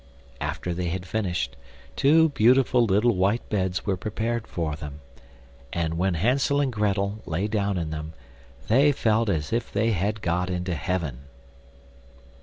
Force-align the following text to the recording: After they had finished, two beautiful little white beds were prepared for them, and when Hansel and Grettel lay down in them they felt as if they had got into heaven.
After 0.39 0.73
they 0.73 0.87
had 0.89 1.05
finished, 1.05 1.55
two 1.95 2.29
beautiful 2.29 2.83
little 2.85 3.15
white 3.15 3.47
beds 3.49 3.85
were 3.85 3.95
prepared 3.95 4.47
for 4.47 4.75
them, 4.75 4.99
and 5.71 5.95
when 5.95 6.15
Hansel 6.15 6.59
and 6.59 6.73
Grettel 6.73 7.19
lay 7.27 7.47
down 7.47 7.77
in 7.77 7.91
them 7.91 8.13
they 8.67 8.91
felt 8.91 9.29
as 9.29 9.53
if 9.53 9.71
they 9.71 9.91
had 9.91 10.23
got 10.23 10.49
into 10.49 10.73
heaven. 10.73 11.25